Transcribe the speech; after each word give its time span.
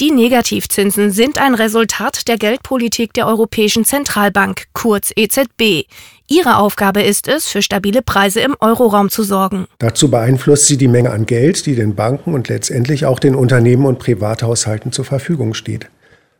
Die 0.00 0.12
Negativzinsen 0.12 1.10
sind 1.10 1.36
ein 1.36 1.54
Resultat 1.54 2.26
der 2.26 2.38
Geldpolitik 2.38 3.12
der 3.12 3.26
Europäischen 3.26 3.84
Zentralbank, 3.84 4.62
kurz 4.72 5.12
EZB. 5.14 5.84
Ihre 6.26 6.56
Aufgabe 6.56 7.02
ist 7.02 7.28
es, 7.28 7.48
für 7.48 7.60
stabile 7.60 8.00
Preise 8.00 8.40
im 8.40 8.56
Euroraum 8.60 9.10
zu 9.10 9.22
sorgen. 9.22 9.66
Dazu 9.76 10.10
beeinflusst 10.10 10.68
sie 10.68 10.78
die 10.78 10.88
Menge 10.88 11.10
an 11.10 11.26
Geld, 11.26 11.66
die 11.66 11.74
den 11.74 11.96
Banken 11.96 12.32
und 12.32 12.48
letztendlich 12.48 13.04
auch 13.04 13.18
den 13.18 13.34
Unternehmen 13.34 13.84
und 13.84 13.98
Privathaushalten 13.98 14.90
zur 14.90 15.04
Verfügung 15.04 15.52
steht. 15.52 15.90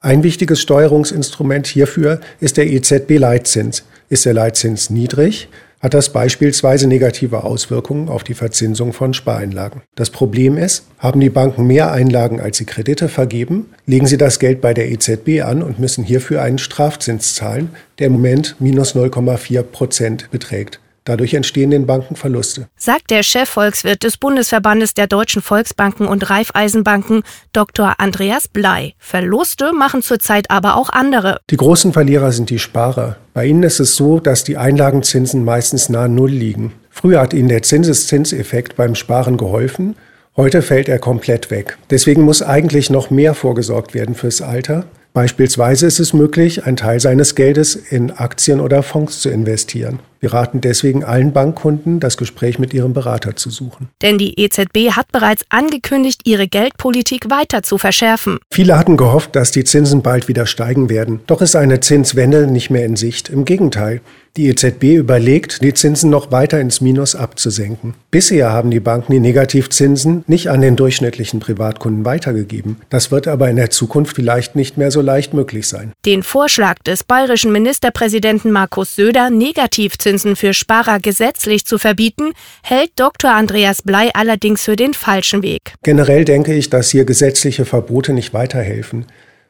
Ein 0.00 0.22
wichtiges 0.22 0.62
Steuerungsinstrument 0.62 1.66
hierfür 1.66 2.22
ist 2.40 2.56
der 2.56 2.66
EZB-Leitzins. 2.66 3.84
Ist 4.08 4.24
der 4.24 4.32
Leitzins 4.32 4.88
niedrig, 4.88 5.50
hat 5.80 5.94
das 5.94 6.12
beispielsweise 6.12 6.86
negative 6.86 7.42
Auswirkungen 7.42 8.08
auf 8.08 8.22
die 8.22 8.34
Verzinsung 8.34 8.92
von 8.92 9.14
Spareinlagen. 9.14 9.82
Das 9.94 10.10
Problem 10.10 10.56
ist, 10.56 10.86
haben 10.98 11.20
die 11.20 11.30
Banken 11.30 11.66
mehr 11.66 11.90
Einlagen, 11.90 12.40
als 12.40 12.58
sie 12.58 12.66
Kredite 12.66 13.08
vergeben, 13.08 13.70
legen 13.86 14.06
sie 14.06 14.18
das 14.18 14.38
Geld 14.38 14.60
bei 14.60 14.74
der 14.74 14.90
EZB 14.90 15.42
an 15.42 15.62
und 15.62 15.78
müssen 15.78 16.04
hierfür 16.04 16.42
einen 16.42 16.58
Strafzins 16.58 17.34
zahlen, 17.34 17.70
der 17.98 18.08
im 18.08 18.12
Moment 18.12 18.56
minus 18.60 18.94
0,4 18.94 19.62
Prozent 19.62 20.30
beträgt. 20.30 20.80
Dadurch 21.04 21.34
entstehen 21.34 21.70
den 21.70 21.86
Banken 21.86 22.16
Verluste. 22.16 22.68
Sagt 22.76 23.10
der 23.10 23.22
Chefvolkswirt 23.22 24.02
des 24.02 24.16
Bundesverbandes 24.16 24.94
der 24.94 25.06
deutschen 25.06 25.42
Volksbanken 25.42 26.06
und 26.06 26.28
Raiffeisenbanken, 26.28 27.22
Dr. 27.52 27.94
Andreas 27.98 28.48
Blei. 28.48 28.94
Verluste 28.98 29.72
machen 29.72 30.02
zurzeit 30.02 30.50
aber 30.50 30.76
auch 30.76 30.90
andere. 30.90 31.38
Die 31.50 31.56
großen 31.56 31.92
Verlierer 31.92 32.32
sind 32.32 32.50
die 32.50 32.58
Sparer. 32.58 33.16
Bei 33.32 33.46
ihnen 33.46 33.62
ist 33.62 33.80
es 33.80 33.96
so, 33.96 34.20
dass 34.20 34.44
die 34.44 34.56
Einlagenzinsen 34.56 35.44
meistens 35.44 35.88
nahe 35.88 36.08
Null 36.08 36.30
liegen. 36.30 36.72
Früher 36.90 37.20
hat 37.20 37.32
ihnen 37.32 37.48
der 37.48 37.62
Zinseszinseffekt 37.62 38.76
beim 38.76 38.94
Sparen 38.94 39.36
geholfen. 39.36 39.96
Heute 40.36 40.62
fällt 40.62 40.88
er 40.88 40.98
komplett 40.98 41.50
weg. 41.50 41.78
Deswegen 41.90 42.22
muss 42.22 42.42
eigentlich 42.42 42.90
noch 42.90 43.10
mehr 43.10 43.34
vorgesorgt 43.34 43.94
werden 43.94 44.14
fürs 44.14 44.42
Alter. 44.42 44.84
Beispielsweise 45.12 45.86
ist 45.86 45.98
es 45.98 46.12
möglich, 46.12 46.64
einen 46.64 46.76
Teil 46.76 47.00
seines 47.00 47.34
Geldes 47.34 47.74
in 47.74 48.10
Aktien 48.12 48.60
oder 48.60 48.82
Fonds 48.82 49.20
zu 49.20 49.28
investieren. 49.28 50.00
Wir 50.20 50.34
raten 50.34 50.60
deswegen 50.60 51.02
allen 51.02 51.32
Bankkunden, 51.32 51.98
das 51.98 52.18
Gespräch 52.18 52.58
mit 52.58 52.74
ihrem 52.74 52.92
Berater 52.92 53.36
zu 53.36 53.48
suchen. 53.48 53.88
Denn 54.02 54.18
die 54.18 54.38
EZB 54.38 54.90
hat 54.90 55.10
bereits 55.12 55.46
angekündigt, 55.48 56.20
ihre 56.24 56.46
Geldpolitik 56.46 57.30
weiter 57.30 57.62
zu 57.62 57.78
verschärfen. 57.78 58.38
Viele 58.52 58.76
hatten 58.76 58.98
gehofft, 58.98 59.34
dass 59.34 59.50
die 59.50 59.64
Zinsen 59.64 60.02
bald 60.02 60.28
wieder 60.28 60.44
steigen 60.44 60.90
werden. 60.90 61.20
Doch 61.26 61.40
ist 61.40 61.56
eine 61.56 61.80
Zinswende 61.80 62.46
nicht 62.46 62.68
mehr 62.68 62.84
in 62.84 62.96
Sicht. 62.96 63.30
Im 63.30 63.46
Gegenteil. 63.46 64.02
Die 64.36 64.46
EZB 64.46 64.94
überlegt, 64.94 65.60
die 65.60 65.74
Zinsen 65.74 66.08
noch 66.08 66.30
weiter 66.30 66.60
ins 66.60 66.80
Minus 66.80 67.16
abzusenken. 67.16 67.94
Bisher 68.12 68.52
haben 68.52 68.70
die 68.70 68.78
Banken 68.78 69.10
die 69.10 69.18
Negativzinsen 69.18 70.22
nicht 70.28 70.50
an 70.50 70.60
den 70.60 70.76
durchschnittlichen 70.76 71.40
Privatkunden 71.40 72.04
weitergegeben. 72.04 72.76
Das 72.90 73.10
wird 73.10 73.26
aber 73.26 73.50
in 73.50 73.56
der 73.56 73.70
Zukunft 73.70 74.14
vielleicht 74.14 74.54
nicht 74.54 74.76
mehr 74.76 74.92
so 74.92 75.00
leicht 75.00 75.34
möglich 75.34 75.66
sein. 75.66 75.90
Den 76.06 76.22
Vorschlag 76.22 76.78
des 76.86 77.02
bayerischen 77.02 77.50
Ministerpräsidenten 77.50 78.52
Markus 78.52 78.94
Söder, 78.94 79.30
Negativzinsen 79.30 80.09
Nullzinsen 80.10 80.34
für 80.34 80.54
Sparer 80.54 80.98
gesetzlich 80.98 81.64
zu 81.64 81.78
verbieten, 81.78 82.32
hält 82.62 82.90
Dr. 82.96 83.30
Andreas 83.30 83.82
Blei 83.82 84.10
allerdings 84.12 84.64
für 84.64 84.74
den 84.74 84.92
falschen 84.92 85.42
Weg. 85.42 85.74
Generell 85.84 86.24
denke 86.24 86.52
ich, 86.52 86.68
dass 86.68 86.90
hier 86.90 87.04
gesetzliche 87.04 87.64
Verbote 87.64 88.12
nicht 88.12 88.34
weiterhelfen. 88.34 89.06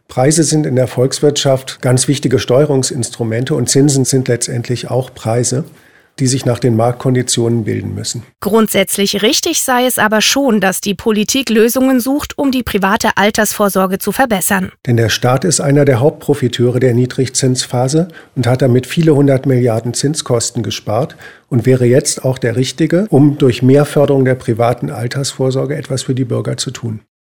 Preise 0.09 0.43
sind 0.43 0.67
in 0.67 0.77
der 0.77 0.87
Volkswirtschaft 0.87 1.81
ganz 1.81 2.09
wichtige 2.09 2.39
Steuerungsinstrumente 2.39 3.55
und 3.55 3.71
Zinsen 3.71 4.05
sind 4.05 4.29
letztendlich 4.29 4.91
auch 4.91 5.15
Preise 5.15 5.65
die 6.21 6.27
sich 6.27 6.47
nach 6.47 6.59
den 6.59 6.77
Marktkonditionen 6.77 7.65
bilden 7.65 7.95
müssen. 7.95 8.23
Grundsätzlich 8.41 9.23
richtig 9.23 9.63
sei 9.63 9.87
es 9.87 9.99
aber 9.99 10.21
schon, 10.21 10.61
dass 10.61 10.81
die 10.81 10.95
Politik 10.95 11.51
Lösungen 11.51 11.99
sucht, 12.01 12.39
um 12.39 12.53
die 12.53 12.63
private 12.63 13.17
Altersvorsorge 13.17 13.99
zu 13.99 14.13
verbessern. 14.13 14.71
Denn 14.87 14.97
der 14.97 15.09
Staat 15.09 15.45
ist 15.45 15.61
einer 15.61 15.85
der 15.85 16.01
Hauptprofiteure 16.01 16.79
der 16.79 16.95
Niedrigzinsphase 16.95 18.09
und 18.37 18.47
hat 18.47 18.63
damit 18.63 18.87
viele 18.87 19.17
hundert 19.17 19.47
Milliarden 19.47 19.95
Zinskosten 19.95 20.63
gespart 20.63 21.17
und 21.49 21.67
wäre 21.67 21.87
jetzt 21.87 22.25
auch 22.25 22.39
der 22.39 22.57
Richtige, 22.57 23.07
um 23.11 23.39
durch 23.39 23.63
mehr 23.63 23.85
Förderung 23.85 24.25
der 24.25 24.35
privaten 24.35 24.91
Altersvorsorge 24.91 25.75
etwas 25.75 26.03
für 26.03 26.15
die 26.15 26.25
Bürger 26.25 26.57
zu 26.57 26.71
tun. 26.71 27.01